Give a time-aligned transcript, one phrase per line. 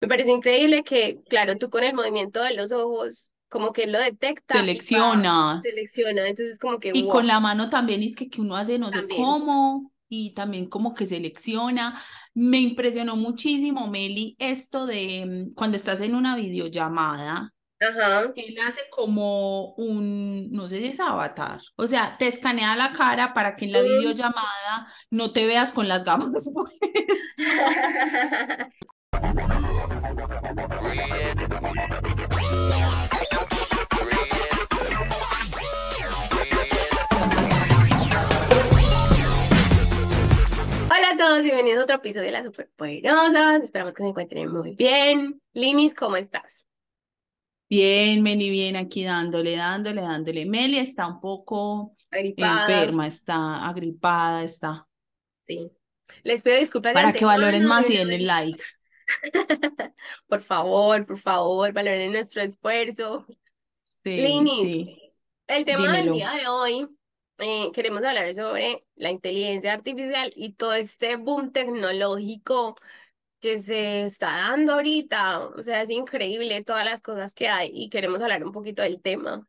[0.00, 3.98] Me parece increíble que, claro, tú con el movimiento de los ojos, como que lo
[3.98, 5.62] detecta Seleccionas.
[5.62, 6.28] selecciona.
[6.28, 8.90] Entonces, como que, Y wow, con la mano también es que, que uno hace no
[8.90, 12.00] sé cómo y también como que selecciona.
[12.34, 18.32] Me impresionó muchísimo, Meli, esto de mm, cuando estás en una videollamada, Ajá.
[18.34, 23.34] él hace como un, no sé si es avatar, o sea, te escanea la cara
[23.34, 26.48] para que en la videollamada no te veas con las gafas.
[29.16, 29.32] Hola
[41.12, 43.62] a todos, bienvenidos a otro episodio de Las Superpoderosas.
[43.62, 45.40] Esperamos que se encuentren muy bien.
[45.54, 46.66] Linis, ¿cómo estás?
[47.70, 50.44] Bien, Meli, bien, aquí dándole, dándole, dándole.
[50.44, 52.66] Meli está un poco Agripada.
[52.66, 54.86] enferma, está agripada, está.
[55.46, 55.72] Sí.
[56.22, 58.62] Les pido disculpas de Para que valoren más y de denle like.
[60.28, 63.26] Por favor, por favor, valoren nuestro esfuerzo.
[63.82, 65.12] Sí, Linis, sí,
[65.46, 66.88] el tema del día de hoy,
[67.38, 72.76] eh, queremos hablar sobre la inteligencia artificial y todo este boom tecnológico
[73.40, 75.48] que se está dando ahorita.
[75.48, 79.00] O sea, es increíble todas las cosas que hay y queremos hablar un poquito del
[79.00, 79.46] tema.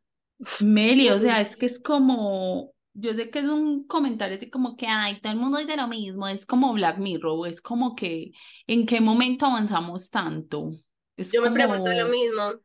[0.60, 4.76] Meli, o sea, es que es como, yo sé que es un comentario así como
[4.76, 8.32] que, ay, todo el mundo dice lo mismo, es como Black Mirror, es como que,
[8.66, 10.72] ¿en qué momento avanzamos tanto?
[11.16, 12.60] Es Yo me pregunto lo como, mismo.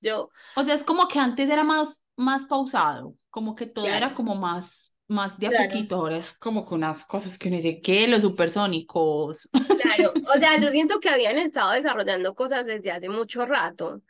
[0.00, 4.08] Yo, o sea, es como que antes era más, más pausado, como que todo era
[4.08, 5.64] claro, como más, más de a claro.
[5.64, 8.08] poquito, ahora es como que unas cosas que uno dice, ¿qué?
[8.08, 9.48] Los supersónicos.
[9.76, 14.02] Claro, o sea, yo siento que habían estado desarrollando cosas desde hace mucho rato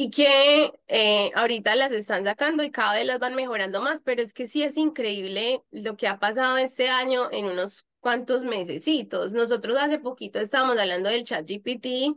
[0.00, 4.22] y que eh, ahorita las están sacando y cada vez las van mejorando más, pero
[4.22, 9.32] es que sí es increíble lo que ha pasado este año en unos cuantos mesecitos.
[9.32, 12.16] Nosotros hace poquito estábamos hablando del ChatGPT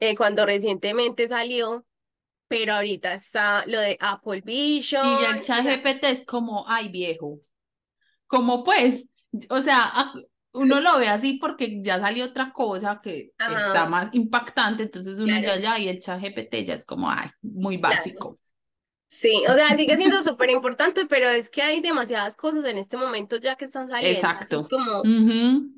[0.00, 1.86] eh, cuando recientemente salió,
[2.48, 6.88] pero ahorita está lo de Apple Vision, Y ya el chat GPT es como, ay,
[6.88, 7.38] viejo.
[8.26, 9.06] Como pues,
[9.50, 10.12] o sea,
[10.54, 15.34] uno lo ve así porque ya salió otra cosa que está más impactante, entonces uno
[15.34, 17.96] ya, claro, ya, y el chat GPT ya es como, ay, muy claro.
[17.96, 18.38] básico.
[19.08, 22.96] Sí, o sea, sigue siendo súper importante, pero es que hay demasiadas cosas en este
[22.96, 24.18] momento ya que están saliendo.
[24.18, 24.60] Exacto.
[24.68, 25.74] como, Ujú,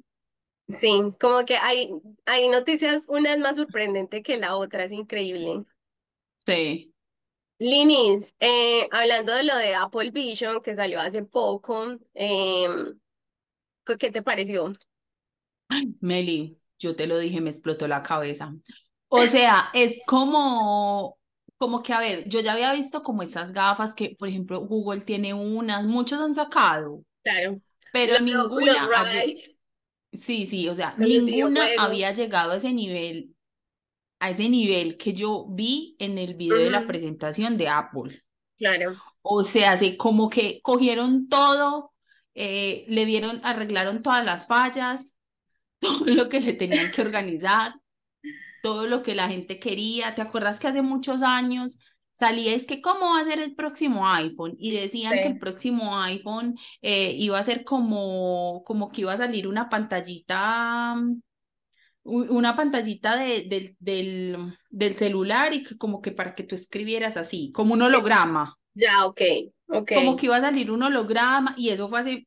[0.68, 1.90] sí, como que hay,
[2.24, 5.64] hay noticias, una es más sorprendente que la otra, es increíble.
[6.46, 6.92] Sí.
[7.58, 12.98] Linis, eh, hablando de lo de Apple Vision que salió hace poco, em,
[13.98, 14.72] ¿qué te pareció?
[16.00, 18.54] Meli, yo te lo dije, me explotó la cabeza.
[19.08, 21.18] O sea, es como,
[21.58, 25.00] como que, a ver, yo ya había visto como esas gafas que, por ejemplo, Google
[25.02, 27.60] tiene unas, muchos han sacado, Claro,
[27.92, 28.88] pero los ninguna,
[30.12, 33.34] sí, sí, o sea, ninguna había llegado a ese nivel
[34.20, 38.22] a ese nivel que yo vi en el video de la presentación de Apple.
[38.58, 41.92] claro, O sea, así como que cogieron todo,
[42.36, 45.16] eh, le dieron, arreglaron todas las fallas,
[45.80, 47.74] todo lo que le tenían que organizar,
[48.60, 50.14] todo lo que la gente quería.
[50.14, 51.80] ¿Te acuerdas que hace muchos años
[52.12, 54.56] salía es que cómo va a ser el próximo iPhone?
[54.58, 59.18] Y decían que el próximo iPhone eh, iba a ser como, como que iba a
[59.18, 60.96] salir una pantallita
[62.04, 64.36] u- una pantallita de, del, del,
[64.70, 69.06] del celular y que como que para que tú escribieras así, como un holograma, ya,
[69.06, 69.20] ok,
[69.68, 72.26] ok, como que iba a salir un holograma y eso fue hace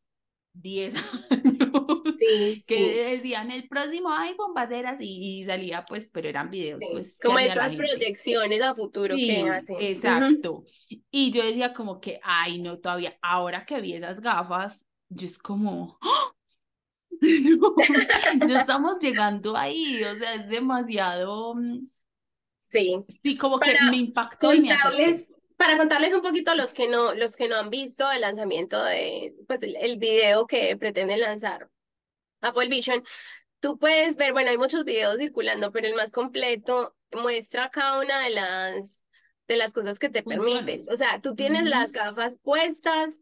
[0.54, 0.94] 10
[1.32, 1.72] años,
[2.18, 2.66] sí, sí.
[2.68, 6.82] que decían el próximo iPhone va a ser así y salía pues, pero eran videos
[6.82, 9.76] Sí, pues como estas proyecciones a futuro que Sí, hacen.
[9.80, 10.66] Exacto.
[11.12, 15.38] Y yo decía como que, ay, no, todavía, ahora que vi esas gafas, yo es
[15.40, 16.32] como, ¡ah!
[17.22, 17.76] no,
[18.48, 21.88] ya estamos llegando ahí, o sea, es demasiado, mm,
[22.58, 25.26] Sí, Sí, como para que me impactó y me asustó.
[25.60, 28.82] Para contarles un poquito a los que no, los que no han visto el lanzamiento
[28.82, 31.70] de, pues el, el video que pretenden lanzar
[32.40, 33.04] Apple Vision,
[33.60, 38.22] tú puedes ver, bueno, hay muchos videos circulando, pero el más completo muestra cada una
[38.22, 39.04] de las,
[39.50, 40.24] de las cosas que te.
[40.24, 40.88] Funciones.
[40.88, 43.22] O sea, tú tienes las gafas puestas,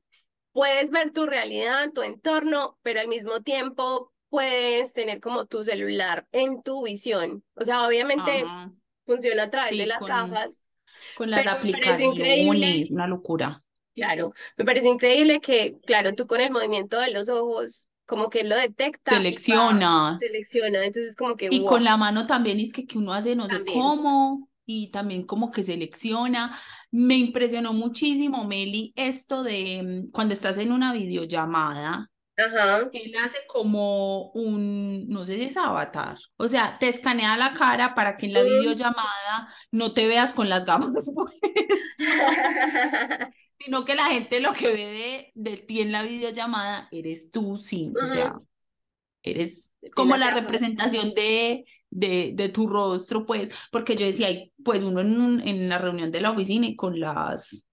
[0.51, 6.27] puedes ver tu realidad, tu entorno, pero al mismo tiempo puedes tener como tu celular
[6.31, 7.43] en tu visión.
[7.55, 8.71] O sea, obviamente Ajá.
[9.07, 10.61] funciona a través de las con, gafas,
[11.13, 13.63] con las pero aplicaciones, una locura.
[13.93, 18.43] claro, me parece increíble que, claro, tú con el movimiento de los ojos, como que
[18.43, 20.19] lo detecta Seleccionas.
[20.19, 23.47] selecciona, entonces como que, Y con la mano también es que, que uno hace no
[23.47, 26.57] sé cómo y también como que selecciona.
[26.91, 32.09] Me impresionó muchísimo, Meli, esto de mm, cuando estás en una videollamada.
[32.37, 32.91] Ajá.
[32.91, 37.93] Él hace como un, no sé si es avatar, o sea, te escanea la cara
[37.95, 40.89] para que en la videollamada no te veas con las gafas
[43.59, 47.57] sino que la gente lo que ve de, de ti en la videollamada eres tú,
[47.57, 48.35] sí, o sea,
[49.23, 54.29] eres como la representación de, de, de tu rostro, pues, porque yo decía,
[54.63, 57.66] pues uno en, un- en la reunión de la oficina y con las,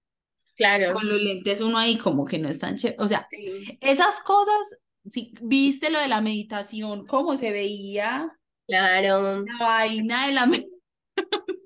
[0.55, 0.93] Claro.
[0.93, 4.19] con los lentes uno ahí como que no es tan chévere, o sea, Sí, esas
[4.21, 4.55] cosas,
[5.11, 8.37] si viste lo de la meditación, cómo se veía
[8.67, 9.45] claro.
[9.45, 10.49] la vaina de la.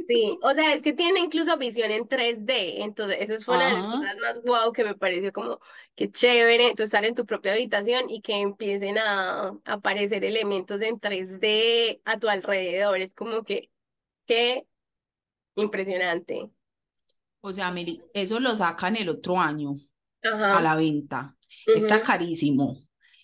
[0.07, 3.73] Sí, o sea, es que tiene incluso visión en 3D, entonces eso fue una de
[3.73, 5.59] las cosas más guau que me pareció como
[5.95, 10.99] que chévere, tú estar en tu propia habitación y que empiecen a aparecer elementos en
[10.99, 13.69] 3D a tu alrededor, es como que,
[14.25, 14.65] qué
[15.55, 16.51] impresionante.
[17.41, 17.73] O sea,
[18.13, 19.73] eso lo sacan el otro año
[20.23, 21.35] a la venta.
[21.65, 22.77] Está carísimo.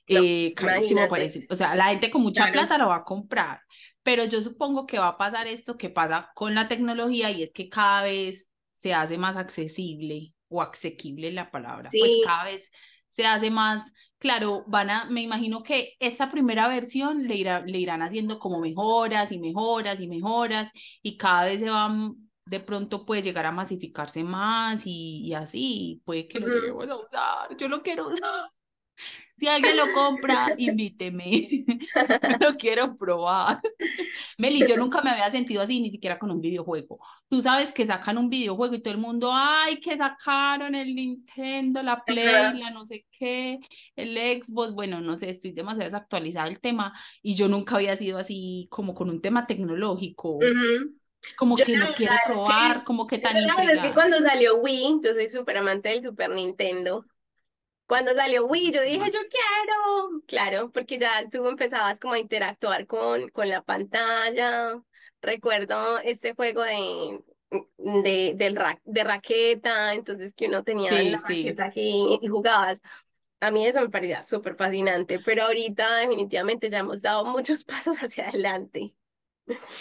[0.08, 1.46] No, Eh, pues, carísimo parece.
[1.50, 2.54] O sea, la gente con mucha claro.
[2.68, 3.62] plata lo va a comprar.
[4.04, 7.52] Pero yo supongo que va a pasar esto que pasa con la tecnología y es
[7.52, 8.48] que cada vez
[8.78, 11.96] se hace más accesible o asequible la palabra.
[11.98, 12.70] Pues Sí, cada vez
[13.10, 17.80] se hace más, claro, van a, me imagino que esta primera versión le, irá, le
[17.80, 20.72] irán haciendo como mejoras y mejoras y mejoras
[21.02, 26.02] y cada vez se van, de pronto puede llegar a masificarse más y, y así,
[26.06, 27.58] puede que lo lleguemos a usar.
[27.58, 28.22] Yo lo quiero usar.
[29.38, 31.66] Si alguien lo compra, invíteme.
[32.40, 33.62] Lo quiero probar.
[34.38, 37.00] Meli, yo nunca me había sentido así, ni siquiera con un videojuego.
[37.28, 41.84] Tú sabes que sacan un videojuego y todo el mundo, ay, que sacaron el Nintendo,
[41.84, 43.60] la Play, la no sé qué,
[43.96, 44.74] el Xbox.
[44.74, 48.94] Bueno, no sé, estoy demasiado desactualizada el tema y yo nunca había sido así como
[48.94, 50.96] con un tema tecnológico, ujú.
[51.36, 53.82] Como Yo que la lo quiero es que, probar, como que tan la verdad es
[53.82, 57.06] que cuando salió Wii, yo soy súper amante del Super Nintendo.
[57.88, 60.24] Cuando salió Wii, yo dije, yo quiero.
[60.28, 64.82] Claro, porque ya tú empezabas como a interactuar con, con la pantalla.
[65.22, 67.22] Recuerdo este juego de,
[67.78, 71.36] de, del ra- de raqueta, entonces que uno tenía la Sí, sí.
[71.36, 72.82] raqueta aquí y jugabas.
[73.42, 77.98] A mí eso me parecía súper fascinante, pero ahorita definitivamente ya hemos dado muchos pasos
[78.04, 78.96] hacia adelante.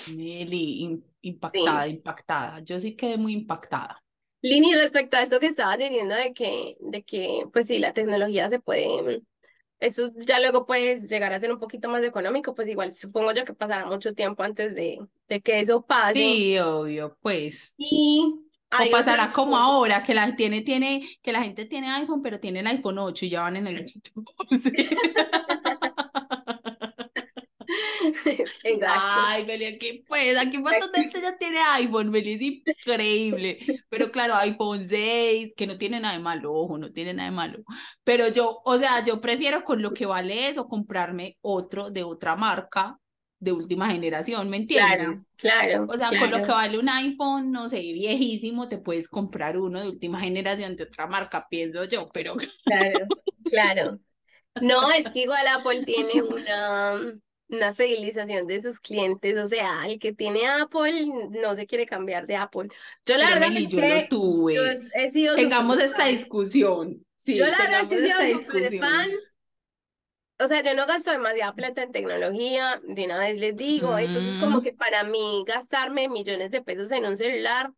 [0.07, 1.95] Meli, im- impactada, Sí.
[1.97, 2.61] impactada.
[2.61, 4.03] Yo sí quedé muy impactada.
[4.43, 8.49] Lini, respecto a esto que estabas diciendo de que, de que, pues sí, la tecnología
[8.51, 9.23] se puede,
[9.81, 13.45] eso ya luego puede llegar a ser un poquito más económico, pues igual supongo yo
[13.47, 16.21] que pasará mucho tiempo antes de, de que eso pase.
[16.21, 17.75] Sí, obvio, pues.
[17.79, 18.41] Y
[18.71, 22.61] O pasará como ahora, que la tiene, tiene, que la gente tiene iPhone, pero tiene
[22.61, 24.71] el iPhone 8 y ya van en el 14.
[28.63, 29.29] Exacto.
[29.33, 33.59] Ay, Meli, aquí pues, aquí de gente ya tiene iPhone, Meli, es increíble.
[33.89, 37.37] Pero claro, iPhone 6, que no tiene nada de malo, ojo, no tiene nada de
[37.37, 37.65] malo.
[38.05, 42.37] Pero yo, o sea, yo prefiero con lo que vale eso comprarme otro de otra
[42.37, 42.99] marca
[43.39, 45.27] de última generación, ¿me Claro, entiendes?
[45.37, 49.09] claro, O sea, con lo que claro, vale un iPhone, no sé, viejísimo, te puedes
[49.09, 53.13] comprar uno de última generación de otra marca, pienso yo, pero claro,
[53.49, 54.01] claro.
[54.61, 57.01] No, es que igual Apple tiene una,
[57.57, 62.27] una fidelización de sus clientes, o sea, el que tiene Apple no se quiere cambiar
[62.27, 62.69] de Apple.
[63.07, 64.11] Yo la Pero verdad Meli, es yo lo que
[64.49, 64.91] yo tuve.
[64.95, 66.07] he sido Tengamos esta fan.
[66.07, 67.05] discusión.
[67.29, 69.09] Yo Sí, la verdad es que he sido súper fan.
[70.39, 74.37] O sea, yo no gasto demasiada plata en tecnología, de una vez les digo, entonces
[74.39, 74.63] como Mm.
[74.63, 77.71] que para mí gastarme millones de pesos en un celular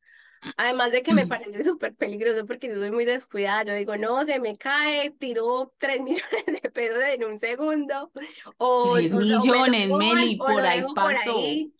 [0.56, 3.64] Además de que me parece súper peligroso porque yo soy muy descuidada.
[3.64, 8.10] Yo digo, no, se me cae, tiro 3 millones de pesos en un segundo
[8.58, 11.38] o, o, Tres o me lo millones, roban Meli, por ahí por pasó.
[11.38, 11.72] ahí.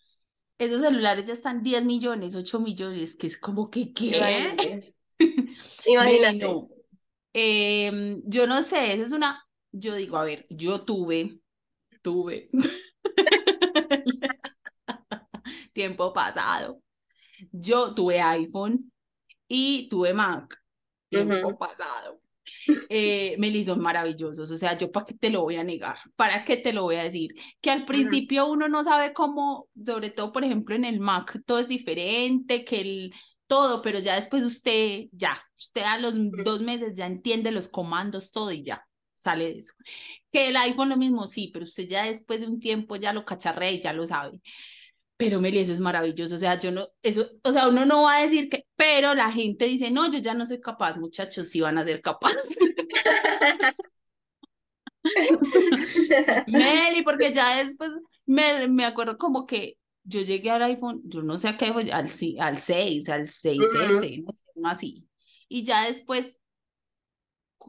[0.59, 4.95] Esos celulares ya están 10 millones, 8 millones, que es como que, ¿qué?
[5.87, 6.69] Imagínate, no.
[7.35, 11.41] Em, yo no sé, eso es una, yo digo, a ver, yo tuve,
[12.01, 12.49] tuve,
[15.75, 16.81] tiempo pasado.
[17.53, 18.93] Yo tuve iPhone
[19.49, 20.61] y tuve Mac,
[21.09, 22.21] tiempo pasado.
[22.89, 26.45] Eh, me son maravillosos, o sea, yo para qué te lo voy a negar, para
[26.45, 30.33] qué te lo voy a decir, que al principio uno no sabe cómo, sobre todo
[30.33, 33.15] por ejemplo en el Mac todo es diferente, que el
[33.47, 36.15] todo, pero ya después usted, ya, usted a los
[36.45, 38.87] dos meses ya entiende los comandos, todo y ya
[39.19, 39.75] sale de eso.
[40.31, 43.25] Que el iPhone lo mismo, sí, pero usted ya después de un tiempo ya lo
[43.25, 44.41] cacharrea y ya lo sabe.
[45.19, 48.19] Pero Meli, eso es maravilloso, o sea, yo no, eso, o sea, uno no va
[48.19, 51.61] a decir que, pero la gente dice, no, yo ya no soy capaz, muchachos, sí
[51.63, 52.43] van a ser capaces.
[56.47, 57.91] Meli, porque ya después
[58.27, 61.91] me, me acuerdo como que yo llegué al iPhone, yo no sé a qué, al,
[61.93, 63.29] al 6, al
[63.61, 65.09] Ujú, 6S, no sé, así.
[65.49, 66.39] Y ya después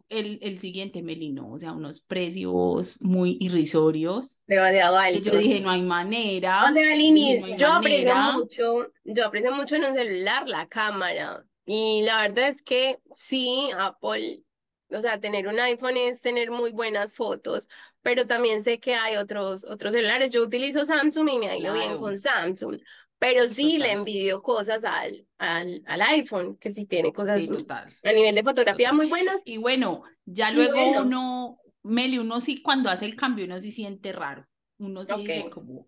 [0.09, 4.43] el, el siguiente Melino, o sea, unos precios muy irrisorios.
[4.47, 5.29] Demasiado alto.
[5.31, 6.69] Yo dije, no hay manera.
[6.69, 11.43] O sea, Lini, no yo aprecio mucho, yo aprecio mucho en un celular la cámara.
[11.65, 14.41] Y la verdad es que sí, Apple,
[14.89, 17.67] o sea, tener un iPhone es tener muy buenas fotos,
[18.01, 20.29] pero también sé que hay otros, otros celulares.
[20.31, 22.79] Yo utilizo Samsung y me ha ido bien Claro, con Samsung,
[23.19, 27.49] pero sí le total, envidio cosas al, al, al iPhone, que sí tiene cosas sí,
[27.49, 28.93] total, a nivel de fotografía total.
[28.93, 29.41] muy buenas.
[29.43, 33.59] Y bueno, ya Y luego bueno, uno, Meli, uno sí cuando hace el cambio, uno
[33.59, 34.47] sí siente raro.
[34.79, 35.87] Uno sí dice ok, como,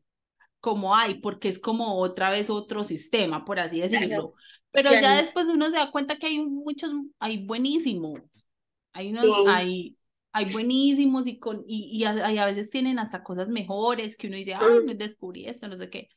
[0.61, 4.35] como hay, porque es como otra vez otro sistema, por así claro, decirlo.
[4.71, 8.49] Pero ya claro, después uno se da cuenta que hay muchos, hay buenísimos,
[8.93, 9.45] hay unos, sí.
[9.45, 9.97] hay,
[10.33, 14.27] hay buenísimos y, con, y, y a, y a veces tienen hasta cosas mejores que
[14.27, 16.09] uno dice, ah, Mm, no descubrí esto, no sé qué.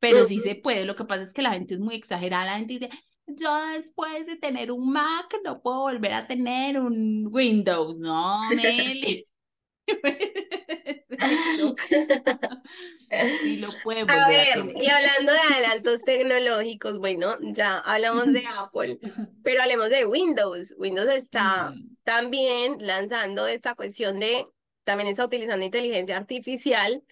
[0.00, 2.58] Pero sí se puede, lo que pasa es que la gente es muy exagerada, la
[2.58, 2.90] gente dice,
[3.26, 9.26] yo después de tener un Mac no puedo volver a tener un Windows, no, Meli.
[13.40, 14.76] Sí lo, pueden A ver, tener.
[14.76, 18.98] y hablando de adelantos tecnológicos, bueno, ya hablamos de Apple,
[19.42, 20.74] pero hablemos de Windows.
[20.78, 24.46] Windows está Mm, también lanzando esta cuestión de,
[24.84, 27.02] también está utilizando inteligencia artificial.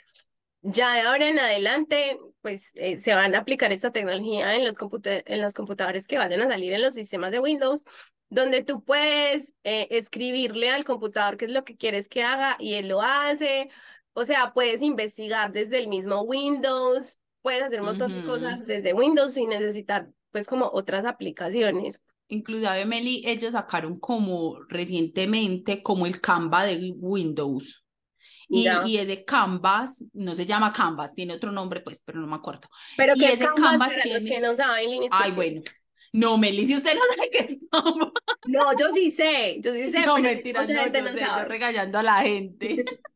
[0.63, 4.77] Ya de ahora en adelante, pues eh, se van a aplicar esta tecnología en los
[5.05, 7.85] en los computadores que vayan a salir en los sistemas de Windows,
[8.31, 12.75] donde tú puedes eh, escribirle al computador qué es lo que quieres que haga y
[12.75, 13.69] él lo hace.
[14.13, 18.29] O sea, puedes investigar desde el mismo Windows, puedes hacer un montón de ujú.
[18.29, 22.01] cosas desde Windows sin necesitar, pues, como otras aplicaciones.
[22.29, 27.86] Inclusive, Meli, ellos sacaron como recientemente como el Canva de Windows.
[28.49, 32.37] Y, y ese Canvas, no se llama Canvas, tiene otro nombre, pues, pero no me
[32.37, 32.69] acuerdo.
[32.95, 34.41] Pero Y que ese Canvas, Canvas para los que tiene.
[34.41, 35.63] no saben, Lini, Ay, bueno.
[36.13, 38.13] No, Meli, si usted no sabe qué es Canvas.
[38.45, 41.45] no, yo sí sé, yo sí sé, No, mentira, no, gente yo no sé, yo
[41.45, 41.45] sabe.
[41.45, 42.85] regañando a la gente.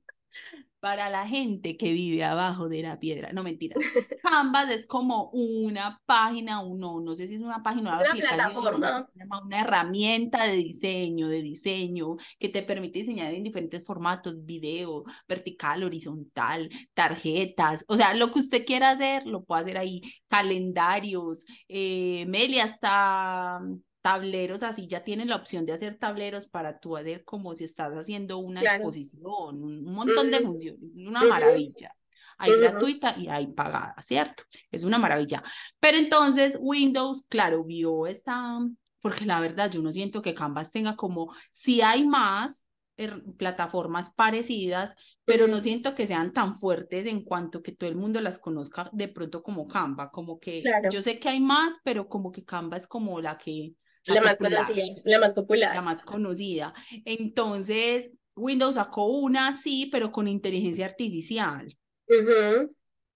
[0.80, 3.32] Para la gente que vive abajo de la piedra.
[3.32, 3.78] No, mentiras.
[4.22, 8.20] Canvas es como una página, uno, no sé si es una página o Es una
[8.20, 9.08] plataforma.
[9.44, 15.84] una herramienta de diseño, de diseño, que te permite diseñar en diferentes formatos, video, vertical,
[15.84, 22.24] horizontal, tarjetas, o sea, lo que usted quiera hacer, lo puede hacer ahí, calendarios, eh,
[22.26, 23.60] Meli, hasta
[24.02, 27.92] tableros, así ya tienen la opción de hacer tableros para tú hacer como si estás
[27.94, 28.84] haciendo una Claro.
[28.84, 31.94] exposición, un, montón de Ujú, funciones, es una maravilla.
[32.38, 32.60] Hay ujú.
[32.60, 34.44] gratuita y hay pagada, ¿cierto?
[34.70, 35.42] Es una maravilla.
[35.78, 38.58] Pero entonces Windows, claro, vio esta,
[39.00, 42.64] porque la verdad yo no siento que Canvas tenga como, si hay más
[42.96, 47.96] er- plataformas parecidas, pero no siento que sean tan fuertes en cuanto que todo el
[47.96, 51.78] mundo las conozca de pronto como Canva, como que Claro, yo sé que hay más,
[51.84, 55.34] pero como que Canva es como la que, la la más popular, conocida, la más
[55.72, 55.82] la popular.
[55.82, 56.74] más conocida.
[57.04, 61.76] Entonces, Windows sacó una, sí, pero con inteligencia artificial.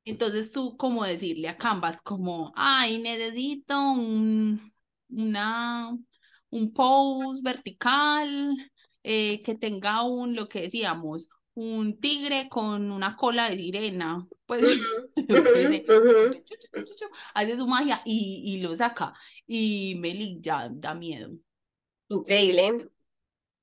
[0.05, 4.73] Entonces tú como decirle a Canvas como, ay, necesito un,
[5.09, 5.97] una,
[6.50, 8.57] un post vertical
[9.03, 14.26] eh, que tenga un, lo que decíamos, un tigre con una cola de sirena.
[14.46, 14.62] Pues
[17.34, 19.14] hace su magia y, y lo saca.
[19.46, 21.30] Y Meli ya da miedo.
[22.08, 22.90] Increíble.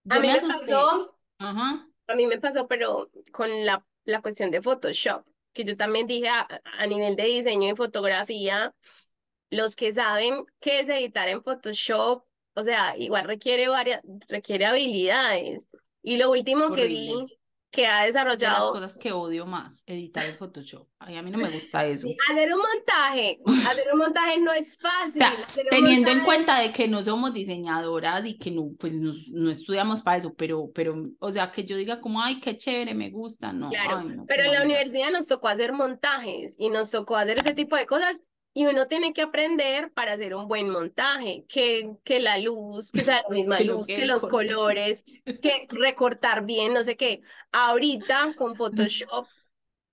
[0.10, 1.88] A mí me pasó, Ajá.
[2.07, 6.27] a mí me pasó, pero con la, la cuestión de Photoshop, que yo también dije
[6.29, 6.48] a,
[6.79, 8.74] a nivel de diseño y fotografía,
[9.50, 15.69] los que saben qué es editar en Photoshop, o sea, igual requiere varias, requiere habilidades.
[16.03, 17.40] Y lo último que vi.
[17.72, 20.88] Que ha De las desarrollado, cosas que odio más, editar en Photoshop.
[21.00, 22.08] Ay, a mí no me gusta eso.
[22.30, 26.72] hacer un montaje, hacer un montaje no es O fácil, sea, teniendo en cuenta de
[26.72, 30.96] que no somos diseñadoras y que no, pues nos- no, estudiamos para eso, pero, pero,
[31.20, 34.25] o sea, que yo diga como, ay, qué chévere, me gusta, no, claro, ay, no,
[34.25, 37.86] pero en la universidad nos tocó hacer montajes y nos tocó hacer ese tipo de
[37.86, 38.22] cosas.
[38.53, 43.03] Y uno tiene que aprender para hacer un buen montaje, que, que la luz, que
[43.05, 44.27] sea la misma Que lo luz, que que el los sí.
[44.27, 45.05] colores,
[45.39, 47.22] que recortar bien, no sé qué.
[47.53, 49.29] Ahorita con Photoshop,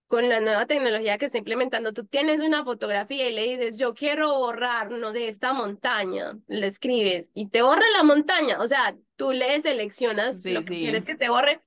[0.07, 3.95] con la nueva tecnología que está implementando, tú tienes una fotografía y le dices, yo
[3.95, 8.59] quiero borrar, no sé, esta montaña, le escribes y te borra la montaña.
[8.61, 11.63] O sea, tú le seleccionas lo Sí, que quieres sí, que te borre,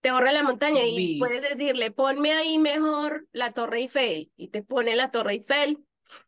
[0.00, 1.16] te borra la montaña y vi.
[1.18, 5.78] puedes decirle, ponme ahí mejor la Torre Eiffel y te pone la Torre Eiffel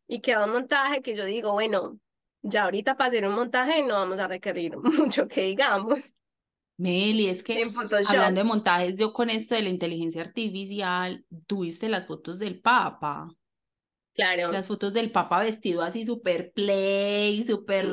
[0.07, 1.99] y queda un montaje que yo digo, bueno,
[2.43, 6.13] ya ahorita para hacer un montaje no vamos a requerir mucho que digamos
[6.79, 7.65] Meli, es que
[8.09, 13.29] hablando de montajes, yo con esto de la inteligencia artificial, tuviste las fotos del Papa,
[14.15, 17.87] Claro, las fotos del Papa vestido así súper play, súper...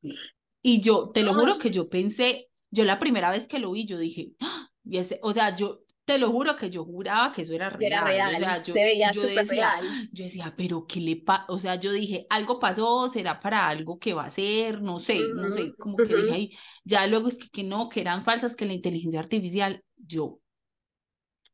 [0.00, 0.14] sí.
[0.62, 3.86] Y yo, te lo juro que yo pensé, yo la primera vez que lo vi,
[3.86, 4.68] yo dije, ¡Ah!
[4.84, 7.90] y ese, o sea, yo te lo juro que yo juraba que eso era real.
[7.90, 9.98] Era real, o sea, yo, se veía yo súper decía, real.
[10.12, 11.46] yo decía, pero ¿qué le pasa?
[11.48, 15.32] O sea, yo dije, algo pasó, será para algo que va a ser, no sé,
[15.34, 16.16] no sé, como que ujú.
[16.16, 19.84] dije ahí, ya luego es que, que no, que eran falsas, que la inteligencia artificial,
[19.96, 20.40] yo,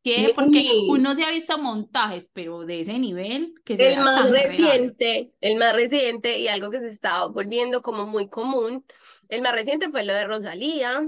[0.02, 0.32] ¿qué?
[0.34, 4.40] Porque uno se ha visto montajes, pero de ese nivel, que se El más tan
[4.42, 4.94] real.
[4.96, 8.86] reciente, el más reciente y algo que se está volviendo como muy común,
[9.28, 11.06] el más reciente fue lo de Rosalía,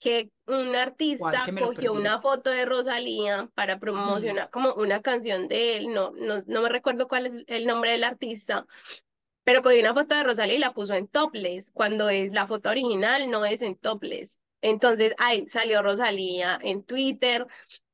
[0.00, 3.80] que un artista Que cogió una foto de Rosalía para Mm.
[3.80, 7.92] promocionar como una canción de él, no, no, no me recuerdo cuál es el nombre
[7.92, 8.66] del artista,
[9.44, 12.70] pero cogió una foto de Rosalía y la puso en topless, cuando es la foto
[12.70, 14.40] original no es en topless.
[14.60, 17.46] Entonces, ahí salió Rosalía en Twitter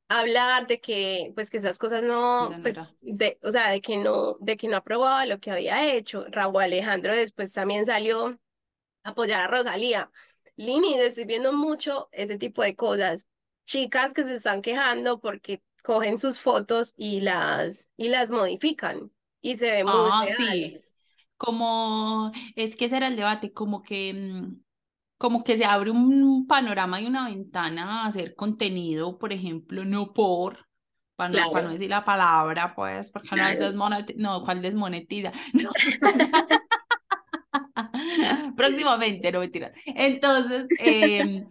[0.08, 3.98] a hablar de que, pues, que esas cosas no, pues, de, o sea, de que
[3.98, 6.26] no, de que no aprobaba lo que había hecho.
[6.30, 8.28] Raúl Alejandro después también salió
[9.04, 10.10] a apoyar a Rosalía.
[10.56, 13.26] Lini, estoy viendo mucho ese tipo de cosas.
[13.64, 19.56] Chicas que se están quejando porque cogen sus fotos y las, y las modifican y
[19.56, 20.92] se ven muy Ah, sí, reales.
[21.36, 24.62] como, es que ese era el debate, como que, mm,
[25.18, 30.12] como que se abre un panorama y una ventana a hacer contenido, por ejemplo, no
[30.14, 30.66] por,
[31.16, 33.56] para no, para no decir la palabra, pues, porque no claro.
[33.56, 35.32] desmonetiza, no, ¿cuál desmonetiza?
[35.54, 35.76] No.
[38.56, 39.72] Próximamente, no mentiras.
[39.86, 41.44] Entonces, eh,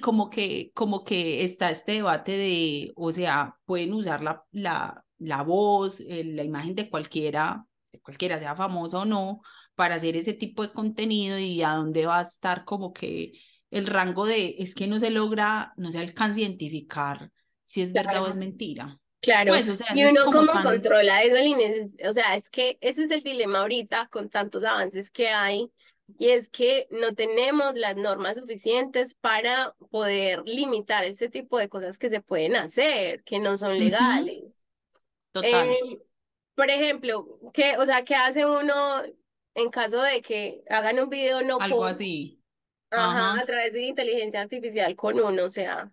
[0.00, 5.42] como que, como que está este debate de, o sea, pueden usar la, la, la
[5.42, 9.40] voz, eh, la imagen de cualquiera, de cualquiera, sea famoso o no,
[9.74, 13.32] para hacer ese tipo de contenido y a dónde va a estar como que
[13.70, 17.30] el rango de, es que no se logra, no se alcanza a identificar
[17.62, 19.00] si es verdad o es mentira.
[19.22, 20.62] Claro, Pues, o sea, y uno como cómo tan...
[20.64, 21.96] controla eso, Inés?
[22.04, 25.70] o sea, es que ese es el dilema ahorita con tantos avances que hay,
[26.18, 31.98] y es que no tenemos las normas suficientes para poder limitar este tipo de cosas
[31.98, 34.64] que se pueden hacer, que no son legales.
[35.30, 35.98] total, Eh,
[36.54, 38.74] por ejemplo, ¿qué, o sea, qué hace uno
[39.54, 42.40] en caso de que hagan un video no algo por, así.
[42.90, 45.92] ajá, a través de inteligencia artificial con uno, o sea,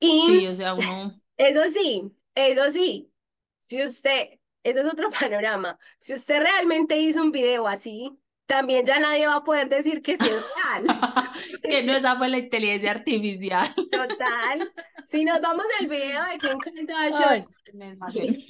[0.00, 1.18] y Sí, o sea, uno...
[1.36, 3.12] Eso sí, eso sí,
[3.58, 8.98] si usted, ese es otro panorama, si usted realmente hizo un video así, también ya
[8.98, 10.86] nadie va a poder decir que sí es real.
[11.62, 13.72] que no esa fue la inteligencia artificial.
[13.74, 14.72] total,
[15.04, 17.46] si nos vamos al video de Kim Kardashian.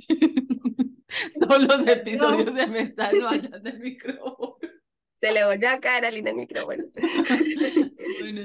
[1.41, 4.57] Todos los episodios no, se me está desmayando el micrófono.
[5.23, 6.85] Se le volvió a caer a Lina el micrófono.
[8.19, 8.41] Bueno,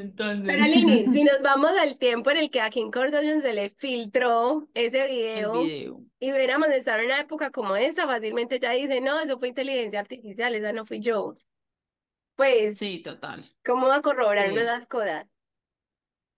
[0.45, 3.53] Pero entonces, Lini, si nos vamos al tiempo en el que a Kim Kardashian se
[3.53, 6.05] le filtró ese video video.
[6.19, 9.99] y hubiéramos estado en una época como esta, fácilmente ya dice, no, eso fue inteligencia
[9.99, 11.35] artificial, esa no fui yo.
[12.35, 13.43] Pues Sí, total.
[13.65, 14.57] ¿Cómo va a corroborar Sí.
[14.57, 15.27] esas cosas?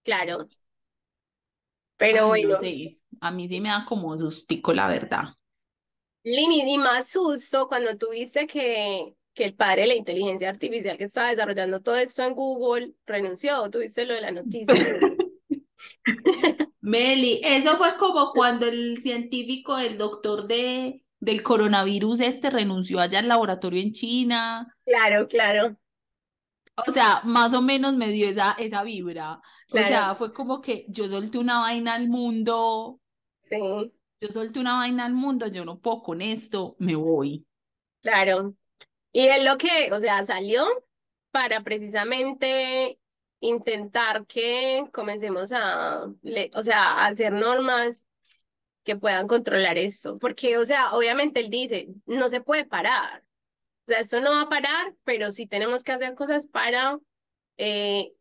[0.04, 0.48] Claro,
[1.98, 3.00] pero Ay, no bueno, sé.
[3.22, 5.36] A mí sí me da como sustico, la verdad.
[6.24, 11.06] Lini, y más susto cuando tuviste que, que el padre de la inteligencia artificial que
[11.06, 14.76] estaba desarrollando todo esto en Google renunció, tuviste lo de la noticia.
[16.82, 23.20] Meli, eso fue como cuando el científico, el doctor de, del coronavirus este renunció allá
[23.20, 24.76] al laboratorio en China.
[24.86, 25.78] Claro, claro,
[26.86, 29.36] O sea, más o menos me dio esa, esa vibra.
[29.36, 33.00] O claro, sea, fue como que yo solté una vaina al mundo,
[33.44, 33.58] sí,
[34.20, 37.46] yo solté una vaina al mundo, yo no puedo con esto, me voy.
[38.02, 38.54] claro.
[39.12, 40.66] Y es lo que, o sea, salió
[41.32, 43.00] para precisamente
[43.40, 46.06] intentar que comencemos a,
[46.54, 48.08] o sea, a hacer normas
[48.84, 53.24] que puedan controlar esto, porque, o sea, obviamente él dice, no se puede parar.
[53.86, 57.00] O sea, esto no va a parar, pero sí tenemos que hacer cosas para
[57.58, 58.14] eh,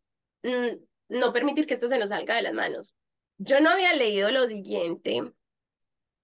[1.08, 2.94] no permitir que esto se nos salga de las manos.
[3.38, 5.22] Yo no había leído lo siguiente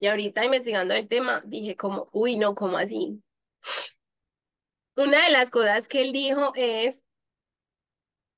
[0.01, 3.23] y ahorita investigando el tema dije como, uy, no, ¿cómo así?
[4.97, 7.03] Una de las cosas que él dijo es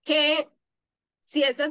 [0.05, 0.49] que
[1.21, 1.71] si esta,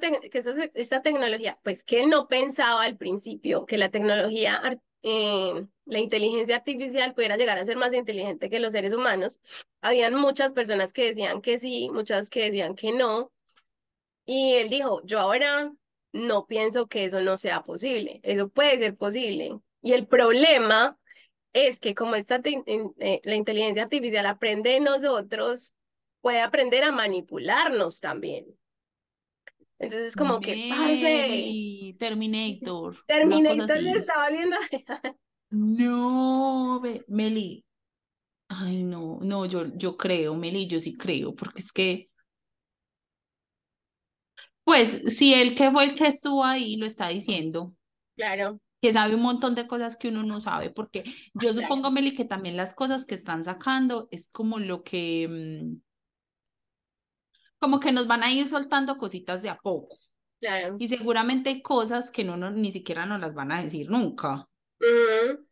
[1.02, 7.14] tecnología, pues que él no pensaba al principio que la tecnología, eh, la inteligencia artificial
[7.14, 9.40] pudiera llegar a ser más inteligente que los seres humanos.
[9.82, 13.32] Habían muchas personas que decían que sí, muchas que decían que no.
[14.26, 15.72] Y él dijo, yo ahora
[16.12, 19.60] no pienso que eso no sea posible, eso puede ser posible.
[19.82, 21.00] Y el problema
[21.56, 25.74] es que como esta eh, la inteligencia artificial aprende de nosotros,
[26.22, 28.46] puede aprender a manipularnos también.
[29.80, 34.00] Entonces, como que, parce, Meli, Terminator, Terminator le así.
[34.00, 34.56] está volviendo
[35.52, 37.66] No, Meli,
[38.50, 42.10] ay no, no, yo, yo creo, Meli, yo sí creo, porque es que
[44.64, 47.74] Pues si él que fue el que estuvo ahí lo está diciendo,
[48.16, 52.14] Claro, que sabe un montón de cosas que uno no sabe, porque yo supongo, Meli,
[52.14, 55.82] que también las cosas que están sacando es como lo que, mm,
[57.60, 59.98] como que nos van a ir soltando cositas de a poco.
[60.40, 60.80] Claro.
[60.80, 64.48] Y seguramente hay cosas que no, no ni siquiera nos las van a decir nunca.
[64.80, 65.46] Ujú,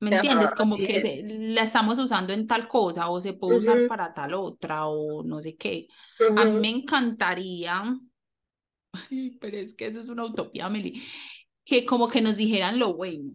[0.00, 0.52] ¿Me entiendes?
[0.52, 1.00] Ajá, Como así que es.
[1.00, 4.86] se, la estamos usando en tal cosa o se puede usar Ujú, para tal otra
[4.86, 5.88] o no sé qué.
[6.34, 7.82] A mí me encantaría,
[9.40, 11.02] pero es que eso es una utopía, Meli,
[11.66, 13.32] que como que nos dijeran lo bueno.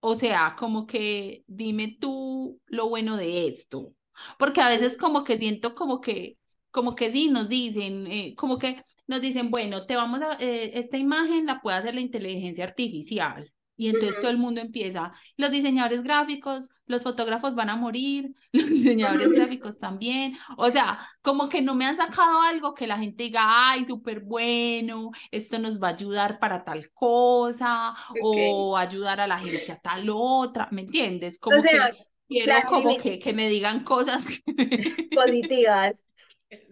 [0.00, 3.94] O sea, como que dime tú lo bueno de esto.
[4.38, 6.38] Porque a veces como que siento como que,
[6.70, 10.72] como que sí, nos dicen, eh, como que nos dicen, bueno, te vamos a, eh,
[10.78, 13.52] esta imagen la puede hacer la inteligencia artificial.
[13.82, 18.68] Y entonces todo el mundo empieza, los diseñadores gráficos, los fotógrafos van a morir, los
[18.68, 20.38] diseñadores gráficos también.
[20.56, 24.20] O sea, como que no me han sacado algo que la gente diga, ay, súper
[24.20, 29.80] bueno, esto nos va a ayudar para tal cosa o ayudar a la gente a
[29.80, 31.38] tal otra, ¿me entiendes?
[31.38, 31.92] O Como que sea,
[32.28, 35.08] quiero claro, como que, que me digan cosas que...
[35.12, 36.00] positivas.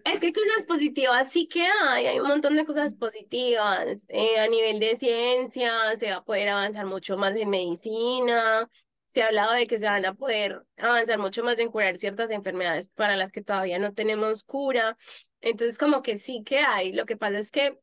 [0.04, 4.06] Es que cosas positivas sí que hay, hay un montón de cosas positivas.
[4.08, 8.68] Eh, a nivel de ciencia se va a poder avanzar mucho más en medicina.
[9.06, 12.30] Se ha hablado de que se van a poder avanzar mucho más en curar ciertas
[12.30, 14.98] enfermedades para las que todavía no tenemos cura.
[15.40, 16.92] Entonces, como que sí que hay.
[16.92, 17.78] Lo que pasa es que,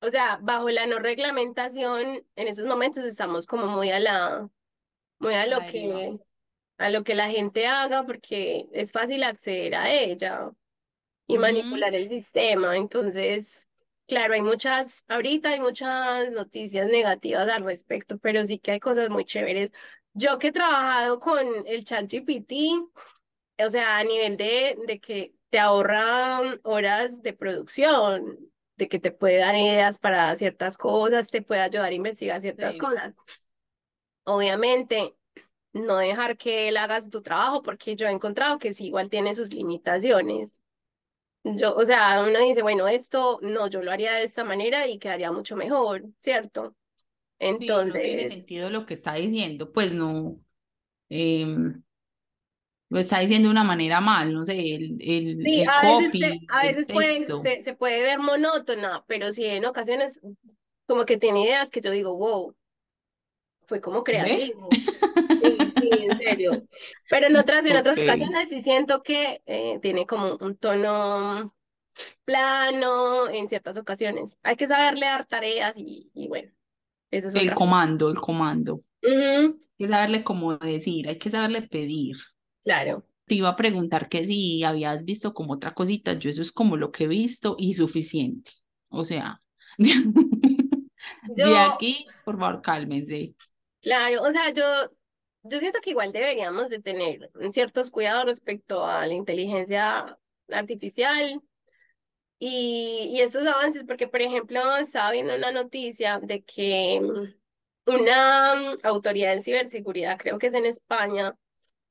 [0.00, 4.48] o sea, bajo la no reglamentación, en esos momentos estamos como muy a la,
[5.18, 6.18] muy a lo que,
[6.78, 10.50] a lo que la gente haga porque es fácil acceder a ella
[11.30, 12.76] y Ujú, manipular el sistema.
[12.76, 13.68] Entonces,
[14.06, 19.10] claro, hay muchas, ahorita hay muchas noticias negativas al respecto, pero sí que hay cosas
[19.10, 19.72] muy chéveres.
[20.14, 22.52] Yo que he trabajado con el ChatGPT,
[23.64, 28.38] o sea, a nivel de, de que te ahorra horas de producción,
[28.76, 32.76] de que te puede dar ideas para ciertas cosas, te puede ayudar a investigar ciertas
[32.76, 33.14] Sí, cosas.
[34.24, 35.14] Obviamente,
[35.72, 39.34] no dejar que él haga tu trabajo, porque yo he encontrado que sí, igual tiene
[39.34, 40.60] sus limitaciones.
[41.44, 44.98] Yo, o sea, uno dice, bueno, esto no, yo lo haría de esta manera y
[44.98, 46.74] quedaría mucho mejor, ¿cierto?
[47.58, 50.40] sí, no tiene Entonces, sentido lo que está diciendo, pues no,
[51.10, 51.82] em,
[52.88, 56.16] lo está diciendo de una manera mal, no sé, el, el, sí, el a veces,
[56.18, 57.42] te- copy, a el veces puede, texto.
[57.42, 60.20] se, se puede ver monótona, pero sí en ocasiones
[60.86, 62.56] como que tiene ideas que yo digo, wow,
[63.62, 64.82] fue como creativo.
[65.80, 66.66] Sí, en serio.
[67.08, 71.54] Pero en otras, en otras ocasiones sí siento que eh, tiene como un tono
[72.24, 74.36] plano en ciertas ocasiones.
[74.42, 76.52] Hay que saberle dar tareas y, y bueno,
[77.10, 78.82] esa es el otra comando, el comando.
[79.02, 82.16] Ujú, Hay que saberle cómo decir, hay que saberle pedir.
[82.62, 83.04] claro.
[83.26, 86.76] Te iba a preguntar que si habías visto como otra cosita, yo eso es como
[86.76, 88.50] lo que he visto y suficiente.
[88.88, 89.40] O sea,
[91.36, 93.34] de Yo, aquí, por favor, cálmense.
[93.82, 94.62] claro, o sea, yo,
[95.42, 101.42] yo siento que igual deberíamos de tener ciertos cuidados respecto a la inteligencia artificial
[102.38, 107.40] y, y estos avances, porque por ejemplo estaba viendo una noticia de que mm,
[107.90, 111.36] una mm, autoridad en ciberseguridad, creo que es en España,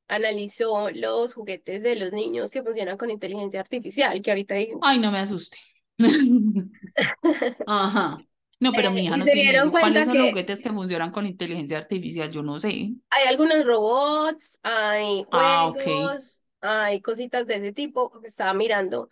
[0.07, 4.99] analizó los juguetes de los niños que funcionan con inteligencia artificial, que ahorita hay, Ay,
[4.99, 5.57] no me asuste.
[7.67, 8.17] Ajá.
[8.59, 9.77] No, pero mi eh, hija y no se tiene dieron eso.
[9.77, 12.31] ¿Cuáles cuenta son los que juguetes que funcionan con inteligencia artificial?
[12.31, 12.93] Yo no sé.
[13.09, 15.87] Hay algunos robots, hay Ah, ok.
[15.87, 19.09] juegos, hay cositas de ese tipo que estaba mirando.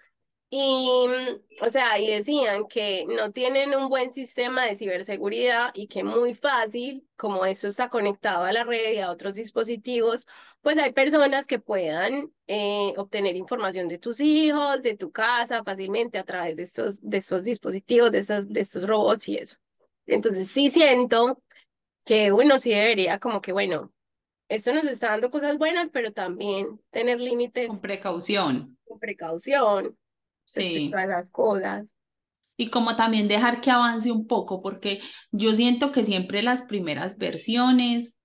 [0.50, 5.88] Y, mm, o sea, y decían que no tienen un buen sistema de ciberseguridad y
[5.88, 10.26] que muy fácil, como eso está conectado a la red y a otros dispositivos,
[10.62, 16.18] pues hay personas que puedan eh, obtener información de tus hijos, de tu casa fácilmente
[16.18, 19.58] a través de estos, de estos dispositivos, de estos, de estos robots y eso.
[20.06, 21.42] Entonces sí siento
[22.06, 23.92] que uno sí debería como que, bueno
[24.50, 28.78] esto nos está dando cosas buenas, pero también tener Con límites precaución.
[28.86, 29.98] con precaución
[30.54, 30.98] respecto Sí.
[30.98, 31.94] a esas cosas.
[32.58, 35.00] Y como también dejar que avance un poco, porque
[35.32, 38.18] yo siento que siempre las primeras versiones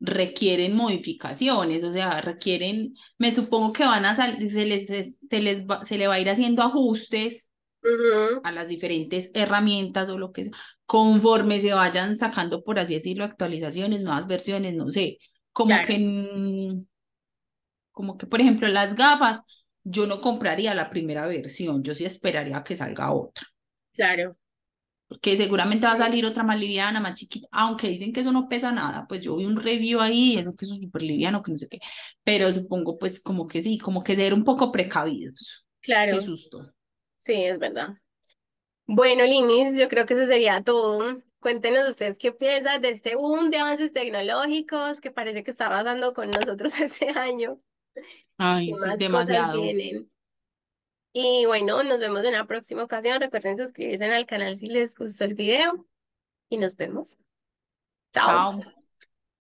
[0.00, 5.40] requieren modificaciones, o sea, requieren, me supongo que van a salir, se les, es- se
[5.42, 7.50] les va, se le va a ir haciendo ajustes
[7.82, 10.54] Ujú, a las diferentes herramientas o lo que sea,
[10.86, 15.18] conforme se vayan sacando, por así decirlo, actualizaciones, nuevas versiones, no sé,
[15.52, 16.84] como que, claro, mm,
[17.92, 19.42] como que, por ejemplo, las gafas,
[19.90, 23.46] yo no compraría la primera versión, yo sí esperaría a que salga otra.
[23.94, 24.36] claro.
[25.06, 28.48] porque seguramente va a salir otra más liviana, más chiquita, aunque dicen que eso no
[28.48, 31.50] pesa nada, pues yo vi un review ahí, eso que eso es súper liviano, que
[31.52, 31.78] no sé qué,
[32.24, 35.66] pero supongo pues como que sí, como que ser un poco precavidos.
[35.80, 36.20] Qué claro.
[36.20, 36.72] susto.
[37.16, 37.94] Sí, es verdad.
[38.86, 41.16] Bueno, Linis, yo creo que eso sería todo.
[41.40, 46.14] Cuéntenos ustedes qué piensan de este boom de avances tecnológicos que parece que está arrasando
[46.14, 47.60] con nosotros este año.
[48.38, 49.62] Ay, ¿Qué sí, más cosas demasiado.
[49.62, 50.10] vienen?
[51.12, 53.20] Y bueno, nos vemos en una próxima ocasión.
[53.20, 55.86] Recuerden suscribirse al canal si les gustó el video
[56.48, 57.18] y nos vemos.
[58.12, 58.62] Chao.
[58.62, 58.77] Chao.